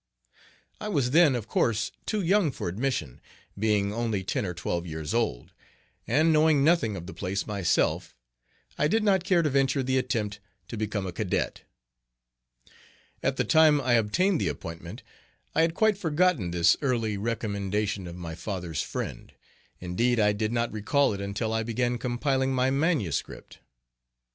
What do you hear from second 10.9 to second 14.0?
a cadet. At the time I